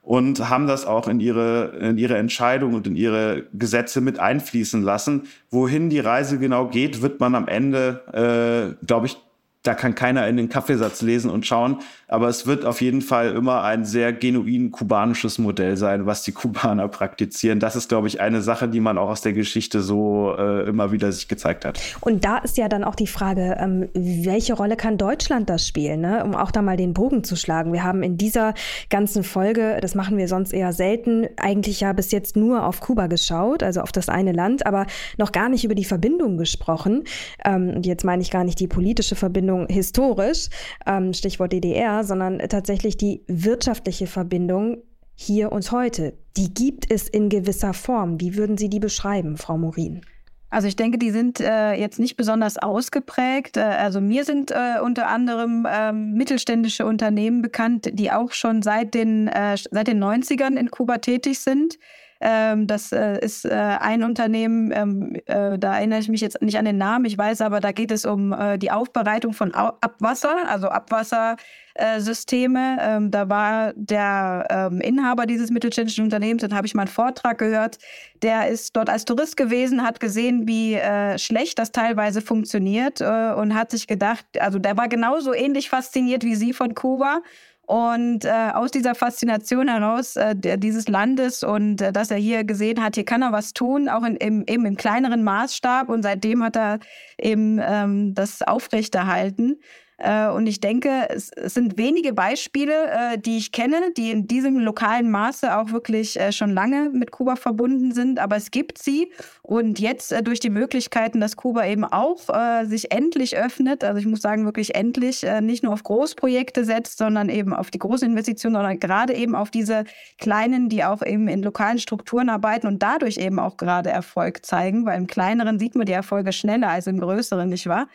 [0.04, 4.84] und haben das auch in ihre, in ihre Entscheidung und in ihre Gesetze mit einfließen
[4.84, 5.24] lassen.
[5.50, 9.18] Wohin die Reise genau geht, wird man am Ende, äh, glaube ich,
[9.64, 11.80] da kann keiner in den Kaffeesatz lesen und schauen.
[12.10, 16.34] Aber es wird auf jeden Fall immer ein sehr genuin kubanisches Modell sein, was die
[16.34, 17.60] Kubaner praktizieren.
[17.60, 20.92] Das ist, glaube ich, eine Sache, die man auch aus der Geschichte so äh, immer
[20.92, 21.80] wieder sich gezeigt hat.
[22.02, 26.02] Und da ist ja dann auch die Frage, ähm, welche Rolle kann Deutschland das spielen,
[26.02, 26.24] ne?
[26.26, 27.72] um auch da mal den Bogen zu schlagen.
[27.72, 28.54] Wir haben in dieser
[28.90, 33.08] ganzen Folge, das machen wir sonst eher selten, eigentlich ja bis jetzt nur auf Kuba
[33.08, 37.06] geschaut, also auf das eine Land, aber noch gar nicht über die Verbindung gesprochen.
[37.46, 40.50] Ähm, und jetzt meine ich gar nicht die politische Verbindung, Verbindung historisch,
[40.86, 44.78] ähm, Stichwort DDR, sondern tatsächlich die wirtschaftliche Verbindung
[45.16, 46.14] hier und heute.
[46.38, 48.20] Die gibt es in gewisser Form.
[48.20, 50.02] Wie würden Sie die beschreiben, Frau Morin?
[50.50, 53.58] Also ich denke, die sind äh, jetzt nicht besonders ausgeprägt.
[53.58, 58.94] Äh, also mir sind äh, unter anderem ähm, mittelständische Unternehmen bekannt, die auch schon seit
[58.94, 61.78] den, äh, seit den 90ern in Kuba tätig sind.
[62.26, 66.58] Ähm, das äh, ist äh, ein Unternehmen, ähm, äh, da erinnere ich mich jetzt nicht
[66.58, 69.74] an den Namen, ich weiß aber, da geht es um äh, die Aufbereitung von Au
[69.82, 72.78] Abwasser, also Abwassersysteme.
[72.80, 77.40] Ähm, da war der ähm, Inhaber dieses mittelständischen Unternehmens, dann habe ich mal einen Vortrag
[77.40, 77.78] gehört,
[78.22, 83.34] der ist dort als Tourist gewesen, hat gesehen, wie äh, schlecht das teilweise funktioniert äh,
[83.34, 87.20] und hat sich gedacht, also der war genauso ähnlich fasziniert wie Sie von Kuba
[87.66, 92.84] und äh, aus dieser Faszination heraus äh, dieses Landes und äh, dass er hier gesehen
[92.84, 95.88] hat, hier kann er was tun, auch in, im, eben im kleineren Maßstab.
[95.88, 96.80] Und seitdem hat er
[97.18, 99.62] eben ähm, das aufrechterhalten.
[100.04, 102.74] Äh, und ich denke, es, sind wenige Beispiele,
[103.14, 107.12] äh, die ich kenne, die in diesem lokalen Maße auch wirklich äh, schon lange mit
[107.12, 108.20] Kuba verbunden sind.
[108.20, 109.12] Aber es gibt sie.
[109.42, 112.20] Und jetzt durch die Möglichkeiten, dass Kuba eben auch
[112.64, 117.30] sich endlich öffnet, also ich muss sagen, wirklich endlich, nicht nur auf Großprojekte setzt, sondern
[117.30, 119.84] eben auf die großen Investitionen, sondern gerade eben auf diese
[120.20, 124.86] kleinen, die auch eben in lokalen Strukturen arbeiten und dadurch eben auch gerade Erfolg zeigen,
[124.86, 127.88] weil im kleineren sieht man die Erfolge schneller als im größeren, nicht wahr?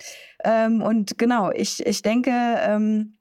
[0.45, 3.19] Ähm, und genau, ich, ich denke, ähm,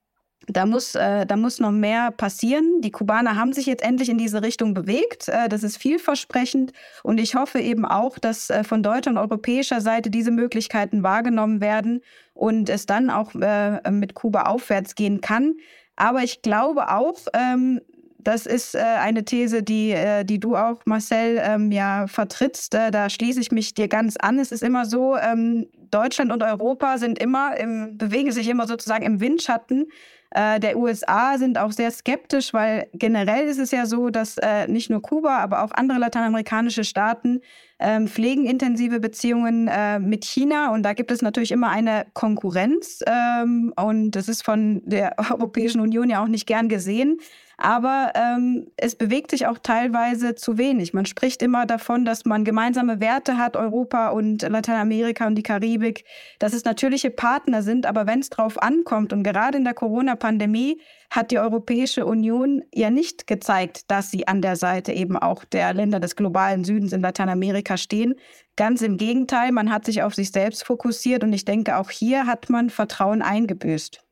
[0.48, 2.80] da muss, äh, da muss noch mehr passieren.
[2.82, 5.28] Die Kubaner haben sich jetzt endlich in diese Richtung bewegt.
[5.28, 6.72] Äh, das ist vielversprechend.
[7.04, 11.60] Und ich hoffe eben auch, dass äh, von deutscher und europäischer Seite diese Möglichkeiten wahrgenommen
[11.60, 12.02] werden
[12.34, 15.56] und es dann auch äh, mit Kuba aufwärts gehen kann.
[15.98, 17.82] Aber ich glaube auch, ähm,
[18.28, 22.76] das ist äh, eine These, die, äh, die du auch, Marcel, ähm, ja vertrittst.
[22.76, 24.38] Äh, da schließe ich mich dir ganz an.
[24.38, 29.06] Es ist immer so, ähm, Deutschland und Europa sind immer im, bewegen sich immer sozusagen
[29.06, 29.88] im Windschatten
[30.32, 34.68] äh, der USA, sind auch sehr skeptisch, weil generell ist es ja so, dass äh,
[34.68, 37.40] nicht nur Kuba, aber auch andere lateinamerikanische Staaten
[37.80, 43.00] ähm, pflegen intensive Beziehungen äh, mit China und da gibt es natürlich immer eine Konkurrenz
[43.08, 47.20] ähm, und das ist von der Europäischen Union ja auch nicht gern gesehen.
[47.60, 50.94] Aber ähm, es bewegt sich auch teilweise zu wenig.
[50.94, 56.06] Man spricht immer davon, dass man gemeinsame Werte hat, Europa und Lateinamerika und die Karibik,
[56.38, 57.88] dass es natürliche Partner sind.
[57.88, 62.92] Aber wenn es drauf ankommt und gerade in der Corona-Pandemie hat die Europäische Union ja
[62.92, 67.02] nicht gezeigt, dass sie an der Seite eben auch der Länder des globalen Südens in
[67.02, 68.14] Lateinamerika stehen.
[68.56, 72.28] Ganz im Gegenteil, man hat sich auf sich selbst fokussiert und ich denke, auch hier
[72.28, 74.07] hat man Vertrauen eingebüßt.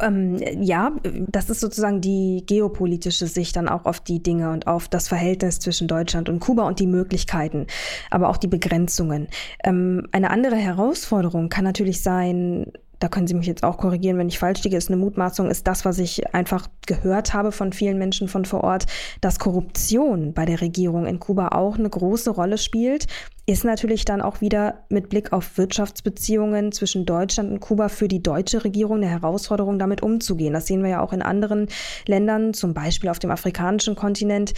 [0.00, 0.92] Ähm, ja,
[1.28, 5.58] das ist sozusagen die geopolitische Sicht dann auch auf die Dinge und auf das Verhältnis
[5.58, 7.66] zwischen Deutschland und Kuba und die Möglichkeiten,
[8.10, 9.28] aber auch die Begrenzungen.
[9.64, 14.28] Ähm, eine andere Herausforderung kann natürlich sein, da können Sie mich jetzt auch korrigieren, wenn
[14.28, 17.98] ich falsch liege, ist eine Mutmaßung, ist das, was ich einfach gehört habe von vielen
[17.98, 18.86] Menschen von vor Ort,
[19.22, 23.06] dass Korruption bei der Regierung in Kuba auch eine große Rolle spielt,
[23.46, 28.22] ist natürlich dann auch wieder mit Blick auf Wirtschaftsbeziehungen zwischen Deutschland und Kuba für die
[28.22, 30.52] deutsche Regierung eine Herausforderung, damit umzugehen.
[30.52, 31.68] Das sehen wir ja auch in anderen
[32.06, 34.52] Ländern, zum Beispiel auf dem afrikanischen Kontinent.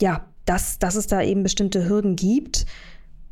[0.00, 2.66] Ja, dass, dass es da eben bestimmte Hürden gibt.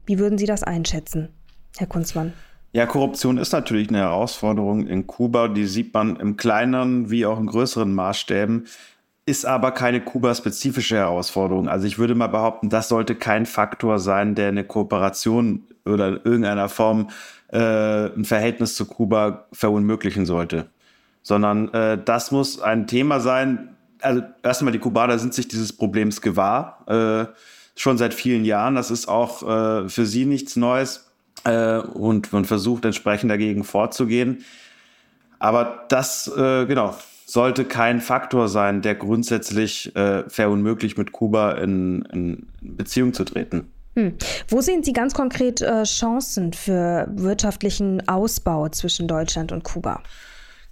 [0.07, 1.29] Wie würden Sie das einschätzen,
[1.77, 2.33] Herr Kunzmann?
[2.75, 5.49] Ja, Korruption ist natürlich eine Herausforderung in Kuba.
[5.49, 8.67] Die sieht man im kleineren wie auch in größeren Maßstäben,
[9.27, 11.69] ist aber keine Kuba-spezifische Herausforderung.
[11.69, 16.21] Also ich würde mal behaupten, das sollte kein Faktor sein, der eine Kooperation oder in
[16.25, 17.11] irgendeiner Form
[17.49, 20.71] äh, ein Verhältnis zu Kuba verunmöglichen sollte.
[21.23, 23.77] Sondern äh, das muss ein Thema sein.
[24.01, 27.33] Also erstmal, die Kubaner sind sich dieses Problems gewahr, äh,
[27.79, 28.77] schon seit vielen Jahren.
[28.77, 31.12] Das ist auch äh, für sie nichts Neues
[31.45, 34.45] äh, und man versucht entsprechend dagegen vorzugehen.
[35.39, 42.03] Aber das, äh, genau, sollte kein Faktor sein, der grundsätzlich äh, verunmöglicht, mit Kuba in,
[42.13, 43.69] in Beziehung zu treten.
[43.97, 44.15] Hm.
[44.49, 50.03] Wo sehen Sie ganz konkret äh, Chancen für wirtschaftlichen Ausbau zwischen Deutschland und Kuba?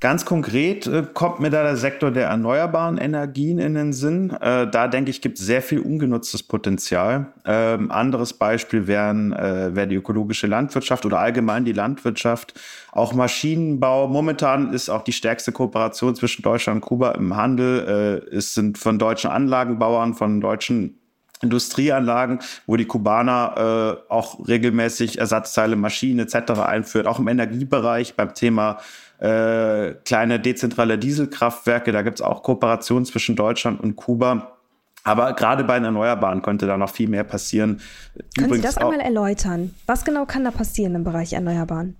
[0.00, 4.30] Ganz konkret äh, kommt mir da der Sektor der erneuerbaren Energien in den Sinn.
[4.30, 7.26] Äh, da denke ich, gibt es sehr viel ungenutztes Potenzial.
[7.44, 12.58] Ähm, anderes Beispiel wären, äh, wäre die ökologische Landwirtschaft oder allgemein die Landwirtschaft.
[12.92, 14.08] Auch Maschinenbau.
[14.08, 18.24] Momentan ist auch die stärkste Kooperation zwischen Deutschland und Kuba im Handel.
[18.32, 20.96] Äh, es sind von deutschen Anlagenbauern, von deutschen
[21.42, 26.52] Industrieanlagen, wo die Kubaner äh, auch regelmäßig Ersatzteile, Maschinen etc.
[26.60, 28.78] einführen, auch im Energiebereich beim Thema
[29.20, 31.92] äh, kleine dezentrale Dieselkraftwerke.
[31.92, 34.56] Da gibt es auch Kooperationen zwischen Deutschland und Kuba.
[35.02, 37.80] Aber gerade bei den Erneuerbaren könnte da noch viel mehr passieren.
[38.36, 39.74] Können Übrigens Sie das einmal erläutern?
[39.86, 41.96] Was genau kann da passieren im Bereich Erneuerbaren?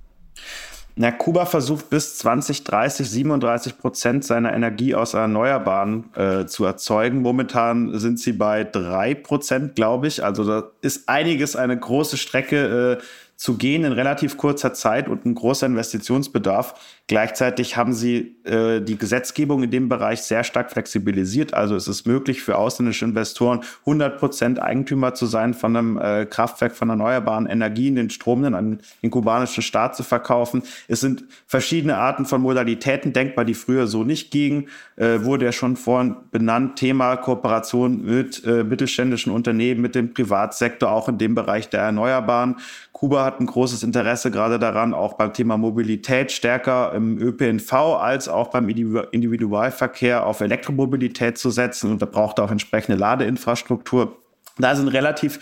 [0.96, 7.22] Na, Kuba versucht bis 2030 37 Prozent seiner Energie aus Erneuerbaren äh, zu erzeugen.
[7.22, 10.22] Momentan sind sie bei drei Prozent, glaube ich.
[10.22, 13.04] Also da ist einiges, eine große Strecke äh,
[13.40, 16.74] zu gehen in relativ kurzer Zeit und ein großer Investitionsbedarf.
[17.07, 21.55] Gleichzeitig haben sie äh, die Gesetzgebung in dem Bereich sehr stark flexibilisiert.
[21.55, 26.26] Also es ist möglich für ausländische Investoren 100 Prozent Eigentümer zu sein von einem äh,
[26.26, 30.62] Kraftwerk von erneuerbaren Energien, den Strom dann an den kubanischen Staat zu verkaufen.
[30.87, 34.68] Es sind verschiedene Arten von Modalitäten denkbar, die früher so nicht gingen.
[34.96, 40.90] Äh, wurde ja schon vorhin benannt, Thema Kooperation mit äh, mittelständischen Unternehmen, mit dem Privatsektor,
[40.90, 42.57] auch in dem Bereich der Erneuerbaren.
[42.92, 48.28] Kuba hat ein großes Interesse gerade daran, auch beim Thema Mobilität stärker im ÖPNV als
[48.28, 51.90] auch beim Individualverkehr auf Elektromobilität zu setzen.
[51.92, 54.18] Und da braucht auch entsprechende Ladeinfrastruktur.
[54.58, 55.38] Da sind relativ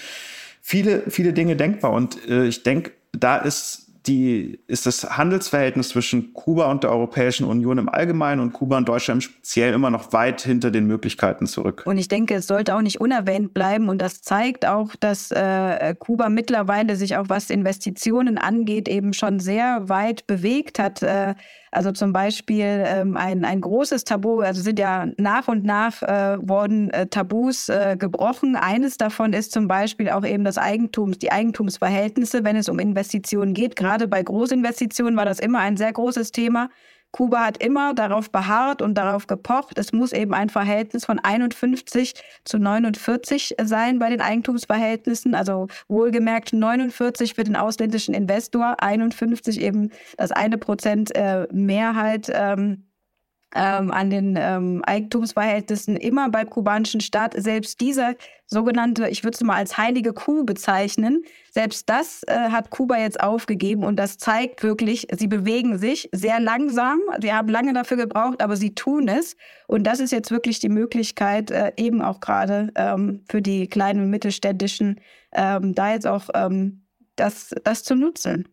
[0.61, 1.93] viele, viele Dinge denkbar.
[1.93, 7.45] Und äh, ich denke, da ist die, ist das Handelsverhältnis zwischen Kuba und der Europäischen
[7.45, 11.47] Union im Allgemeinen und Kuba und Deutschland im Speziellen immer noch weit hinter den Möglichkeiten
[11.47, 11.83] zurück.
[11.87, 13.89] Und ich denke, es sollte auch nicht unerwähnt bleiben.
[13.89, 19.39] Und das zeigt auch, dass äh, Kuba mittlerweile sich auch was Investitionen angeht, eben schon
[19.39, 21.03] sehr weit bewegt hat.
[21.03, 21.35] Äh,
[21.71, 26.39] also zum Beispiel ähm, ein, ein großes Tabu, also sind ja nach und nach äh,
[26.41, 28.57] wurden äh, Tabus äh, gebrochen.
[28.57, 33.55] Eines davon ist zum Beispiel auch eben das Eigentums, die Eigentumsverhältnisse, wenn es um Investitionen
[33.55, 33.77] geht.
[33.77, 36.69] Gerade bei Großinvestitionen war das immer ein sehr großes Thema.
[37.11, 42.15] Kuba hat immer darauf beharrt und darauf gepocht, es muss eben ein Verhältnis von 51
[42.45, 45.35] zu 49 sein bei den Eigentumsverhältnissen.
[45.35, 52.31] Also wohlgemerkt 49 für den ausländischen Investor, 51 eben das eine Prozent äh, Mehrheit.
[52.33, 52.88] Ähm,
[53.55, 57.35] ähm, an den ähm, Eigentumsverhältnissen immer beim kubanischen Staat.
[57.37, 58.15] Selbst dieser
[58.47, 63.21] sogenannte, ich würde es mal als heilige Kuh bezeichnen, selbst das äh, hat Kuba jetzt
[63.21, 67.01] aufgegeben und das zeigt wirklich, sie bewegen sich sehr langsam.
[67.21, 69.37] Sie haben lange dafür gebraucht, aber sie tun es.
[69.67, 74.05] Und das ist jetzt wirklich die Möglichkeit, äh, eben auch gerade ähm, für die kleinen
[74.05, 75.01] und mittelständischen,
[75.33, 76.85] ähm, da jetzt auch ähm,
[77.17, 78.49] das, das zu nutzen.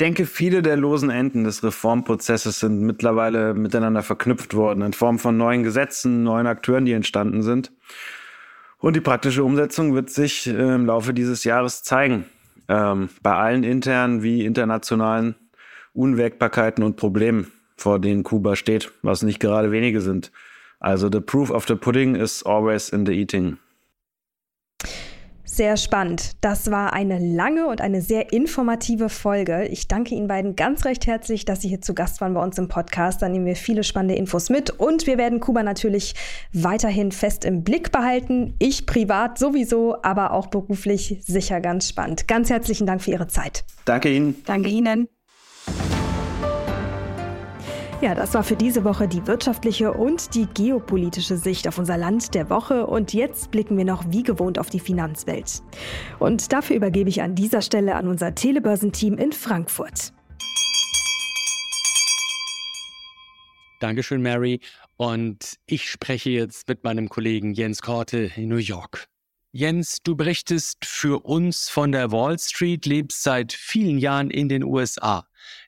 [0.00, 5.36] Denke, viele der losen Enden des Reformprozesses sind mittlerweile miteinander verknüpft worden in Form von
[5.36, 7.72] neuen Gesetzen, neuen Akteuren, die entstanden sind.
[8.78, 12.26] Und die praktische Umsetzung wird sich äh, im Laufe dieses Jahres zeigen.
[12.68, 15.34] Ähm, bei allen internen wie internationalen
[15.94, 20.30] Unwägbarkeiten und Problemen, vor denen Kuba steht, was nicht gerade wenige sind.
[20.78, 23.58] Also the proof of the pudding is always in the eating.
[25.46, 26.32] Sehr spannend.
[26.40, 29.66] Das war eine lange und eine sehr informative Folge.
[29.68, 32.58] Ich danke Ihnen beiden ganz recht herzlich, dass Sie hier zu Gast waren bei uns
[32.58, 33.22] im Podcast.
[33.22, 36.14] Da nehmen wir viele spannende Infos mit und wir werden Kuba natürlich
[36.52, 38.54] weiterhin fest im Blick behalten.
[38.58, 42.28] Ich privat sowieso, aber auch beruflich sicher ganz spannend.
[42.28, 43.64] Ganz herzlichen Dank für Ihre Zeit.
[43.84, 44.42] Danke Ihnen.
[44.44, 45.08] Danke Ihnen.
[48.02, 52.34] Ja, das war für diese Woche die wirtschaftliche und die geopolitische Sicht auf unser Land
[52.34, 52.86] der Woche.
[52.86, 55.62] Und jetzt blicken wir noch wie gewohnt auf die Finanzwelt.
[56.18, 60.12] Und dafür übergebe ich an dieser Stelle an unser Telebörsenteam in Frankfurt.
[63.80, 64.60] Dankeschön, Mary.
[64.98, 69.06] Und ich spreche jetzt mit meinem Kollegen Jens Korte in New York.
[69.52, 74.62] Jens, du berichtest für uns von der Wall Street, lebst seit vielen Jahren in den
[74.64, 75.26] USA.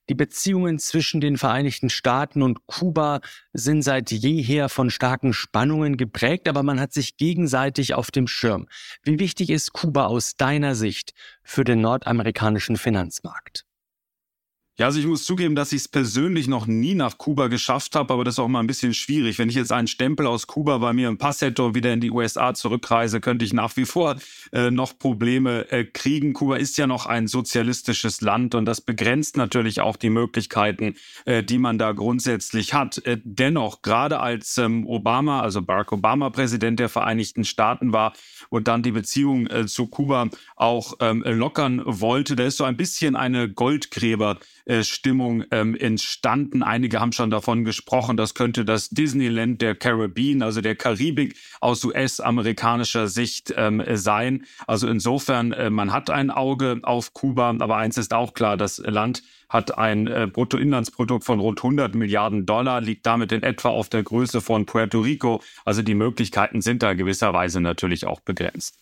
[0.09, 3.21] Die Beziehungen zwischen den Vereinigten Staaten und Kuba
[3.53, 8.69] sind seit jeher von starken Spannungen geprägt, aber man hat sich gegenseitig auf dem Schirm.
[9.03, 13.68] Wie wichtig ist Kuba aus deiner Sicht für den nordamerikanischen Finanzmarkt?
[14.81, 18.15] Ja, also ich muss zugeben, dass ich es persönlich noch nie nach Kuba geschafft habe,
[18.15, 19.37] aber das ist auch mal ein bisschen schwierig.
[19.37, 22.01] Wenn ich jetzt einen Stempel aus Kuba bei mir im Pass hätte und wieder in
[22.01, 24.15] die USA zurückreise, könnte ich nach wie vor
[24.53, 26.33] äh, noch Probleme äh, kriegen.
[26.33, 31.43] Kuba ist ja noch ein sozialistisches Land und das begrenzt natürlich auch die Möglichkeiten, äh,
[31.43, 32.99] die man da grundsätzlich hat.
[32.99, 38.13] Äh, dennoch, gerade als ähm, Obama, also Barack Obama Präsident der Vereinigten Staaten war
[38.49, 42.77] und dann die Beziehung äh, zu Kuba auch ähm, lockern wollte, da ist so ein
[42.77, 46.63] bisschen eine Goldgräber äh, Stimmung ähm, entstanden.
[46.63, 51.85] Einige haben schon davon gesprochen, das könnte das Disneyland der Caribbean, also der Karibik aus
[51.85, 54.45] US-amerikanischer Sicht ähm, sein.
[54.67, 58.79] Also insofern, äh, man hat ein Auge auf Kuba, aber eins ist auch klar, das
[58.79, 63.89] Land hat ein äh, Bruttoinlandsprodukt von rund 100 Milliarden Dollar, liegt damit in etwa auf
[63.89, 65.43] der Größe von Puerto Rico.
[65.65, 68.77] Also die Möglichkeiten sind da gewisserweise natürlich auch begrenzt.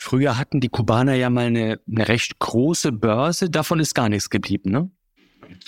[0.00, 4.30] Früher hatten die Kubaner ja mal eine, eine recht große Börse, davon ist gar nichts
[4.30, 4.90] geblieben, ne?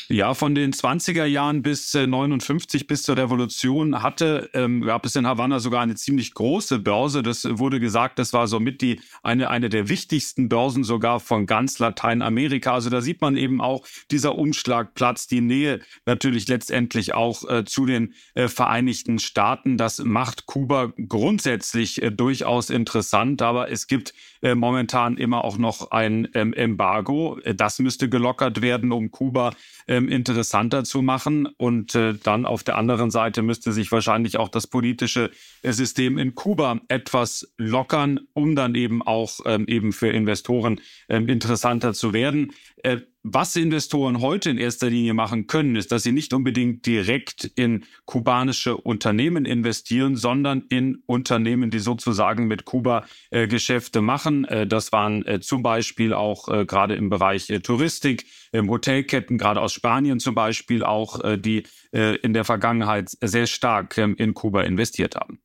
[0.08, 5.16] Ja, von den 20er Jahren bis äh, 59 bis zur Revolution hatte, ähm, gab es
[5.16, 7.22] in Havanna sogar eine ziemlich große Börse.
[7.22, 11.78] Das wurde gesagt, das war somit die eine, eine der wichtigsten Börsen sogar von ganz
[11.78, 12.74] Lateinamerika.
[12.74, 17.86] Also da sieht man eben auch dieser Umschlagplatz, die Nähe natürlich letztendlich auch äh, zu
[17.86, 19.76] den äh, Vereinigten Staaten.
[19.76, 25.90] Das macht Kuba grundsätzlich äh, durchaus interessant, aber es gibt äh, momentan immer auch noch
[25.90, 27.38] ein ähm, Embargo.
[27.44, 29.52] Äh, das müsste gelockert werden, um Kuba
[29.86, 31.46] ähm, interessanter zu machen.
[31.46, 35.30] Und äh, dann auf der anderen Seite müsste sich wahrscheinlich auch das politische
[35.62, 41.28] äh, System in Kuba etwas lockern, um dann eben auch ähm, eben für Investoren ähm,
[41.28, 42.52] interessanter zu werden.
[42.82, 47.44] Äh, was Investoren heute in erster Linie machen können, ist, dass sie nicht unbedingt direkt
[47.44, 54.46] in kubanische Unternehmen investieren, sondern in Unternehmen, die sozusagen mit Kuba äh, Geschäfte machen.
[54.46, 59.60] Äh, das waren äh, zum Beispiel auch äh, gerade im Bereich äh, Touristik, Hotelketten, gerade
[59.60, 64.62] aus Spanien zum Beispiel auch, äh, die in der Vergangenheit sehr stark ähm, in Kuba
[64.62, 65.40] investiert haben.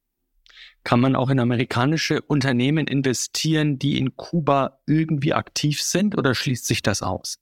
[0.83, 6.67] Kann man auch in amerikanische Unternehmen investieren, die in Kuba irgendwie aktiv sind oder schließt
[6.67, 7.39] sich das aus?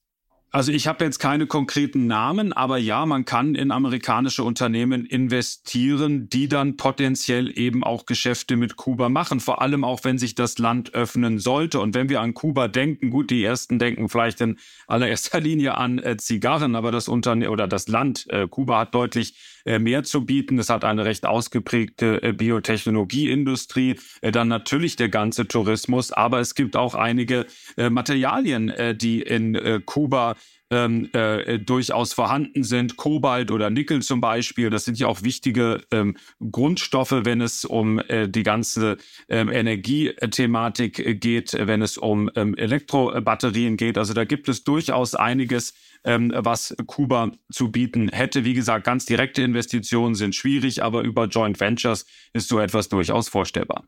[0.56, 6.30] Also ich habe jetzt keine konkreten Namen, aber ja, man kann in amerikanische Unternehmen investieren,
[6.30, 10.60] die dann potenziell eben auch Geschäfte mit Kuba machen, vor allem auch wenn sich das
[10.60, 11.80] Land öffnen sollte.
[11.80, 15.98] Und wenn wir an Kuba denken, gut, die ersten denken vielleicht in allererster Linie an
[15.98, 19.34] äh, Zigarren, aber das Unternehmen oder das Land äh, Kuba hat deutlich
[19.66, 20.60] äh, mehr zu bieten.
[20.60, 26.54] Es hat eine recht ausgeprägte äh, Biotechnologieindustrie, äh, dann natürlich der ganze Tourismus, aber es
[26.54, 27.46] gibt auch einige
[27.78, 30.36] Materialien, die in Kuba
[30.74, 32.98] ähm, äh, durchaus vorhanden sind.
[32.98, 36.18] Kobalt oder Nickel zum Beispiel, das sind ja auch wichtige ähm,
[36.52, 38.98] Grundstoffe, wenn es um äh, die ganze
[39.30, 43.98] ähm, Energiethematik geht, wenn es um ähm, Elektrobatterien geht.
[43.98, 45.74] Also da gibt es durchaus einiges,
[46.06, 48.44] ähm, was Kuba zu bieten hätte.
[48.44, 53.30] Wie gesagt, ganz direkte Investitionen sind schwierig, aber über Joint Ventures ist so etwas durchaus
[53.30, 53.86] vorstellbar.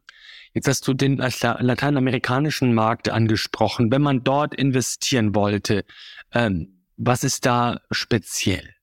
[0.55, 3.91] Jetzt hast du den lateinamerikanischen Markt angesprochen.
[3.91, 5.83] Wenn man dort investieren wollte,
[6.33, 8.75] ähm, was ist da speziell?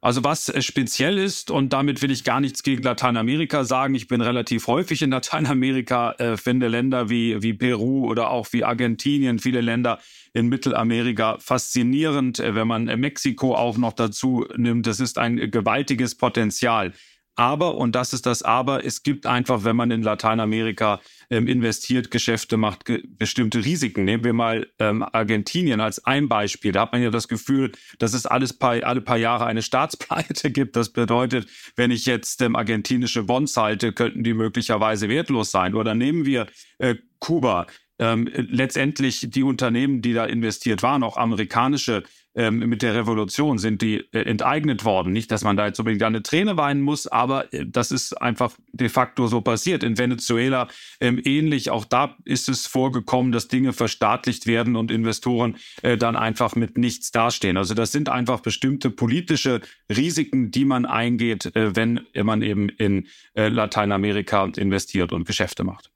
[0.00, 4.06] Also was äh, speziell ist, und damit will ich gar nichts gegen Lateinamerika sagen, ich
[4.06, 9.40] bin relativ häufig in Lateinamerika, äh, finde Länder wie, wie Peru oder auch wie Argentinien,
[9.40, 9.98] viele Länder
[10.32, 14.86] in Mittelamerika faszinierend, äh, wenn man äh, Mexiko auch noch dazu nimmt.
[14.86, 16.92] Das ist ein gewaltiges Potenzial.
[17.38, 22.10] Aber, und das ist das Aber, es gibt einfach, wenn man in Lateinamerika ähm, investiert,
[22.10, 24.04] Geschäfte macht, ge bestimmte Risiken.
[24.04, 26.72] Nehmen wir mal ähm, Argentinien als ein Beispiel.
[26.72, 27.70] Da hat man ja das Gefühl,
[28.00, 30.74] dass es alles paar, alle paar Jahre eine Staatspleite gibt.
[30.74, 35.76] Das bedeutet, wenn ich jetzt ähm, argentinische Bonds halte, könnten die möglicherweise wertlos sein.
[35.76, 37.68] Oder nehmen wir äh, Kuba
[38.00, 42.02] ähm, letztendlich die Unternehmen, die da investiert waren, auch amerikanische,
[42.38, 45.12] ähm, mit der Revolution sind die äh, enteignet worden.
[45.12, 48.52] Nicht, dass man da jetzt unbedingt eine Träne weinen muss, aber äh, das ist einfach
[48.72, 49.82] de facto so passiert.
[49.82, 50.68] In Venezuela
[51.00, 56.14] ähm, ähnlich, auch da ist es vorgekommen, dass Dinge verstaatlicht werden und Investoren äh, dann
[56.14, 57.56] einfach mit nichts dastehen.
[57.56, 59.60] Also das sind einfach bestimmte politische
[59.90, 65.90] Risiken, die man eingeht, äh, wenn man eben in äh, Lateinamerika investiert und Geschäfte macht.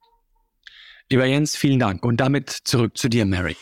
[1.09, 2.03] Lieber Jens, vielen Dank.
[2.03, 3.55] Und damit zurück zu dir, Mary.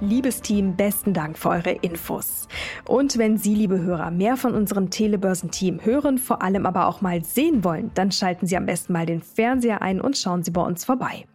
[0.00, 2.46] Liebes Team, besten Dank für eure Infos.
[2.86, 7.24] Und wenn Sie, liebe Hörer, mehr von unserem Telebörsenteam hören, vor allem aber auch mal
[7.24, 10.60] sehen wollen, dann schalten Sie am besten mal den Fernseher ein und schauen Sie bei
[10.62, 11.26] uns vorbei.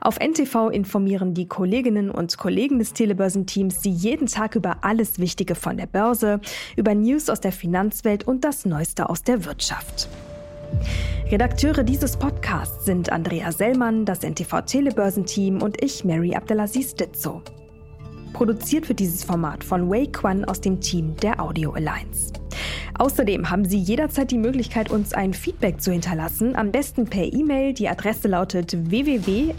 [0.00, 5.54] Auf NTV informieren die Kolleginnen und Kollegen des Telebörsenteams Sie jeden Tag über alles Wichtige
[5.54, 6.40] von der Börse,
[6.76, 10.08] über News aus der Finanzwelt und das Neueste aus der Wirtschaft.
[11.30, 17.42] Redakteure dieses Podcasts sind Andrea Sellmann, das NTV Telebörsenteam und ich, Mary Abdelaziz Ditzo.
[18.32, 22.32] Produziert wird dieses Format von Wei Quan aus dem Team der Audio Alliance.
[22.98, 27.72] Außerdem haben Sie jederzeit die Möglichkeit, uns ein Feedback zu hinterlassen, am besten per E-Mail.
[27.72, 29.58] Die Adresse lautet www.ntv.de.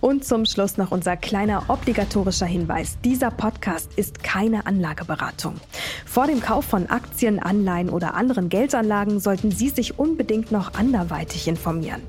[0.00, 2.98] Und zum Schluss noch unser kleiner obligatorischer Hinweis.
[3.04, 5.54] Dieser Podcast ist keine Anlageberatung.
[6.06, 11.48] Vor dem Kauf von Aktien, Anleihen oder anderen Geldanlagen sollten Sie sich unbedingt noch anderweitig
[11.48, 12.02] informieren.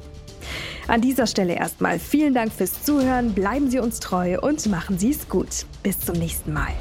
[0.90, 5.12] An dieser Stelle erstmal vielen Dank fürs Zuhören, bleiben Sie uns treu und machen Sie
[5.12, 5.68] es gut.
[5.84, 6.74] Bis zum nächsten Mal.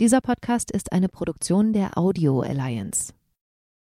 [0.00, 3.12] Dieser Podcast ist eine Produktion der Audio Alliance.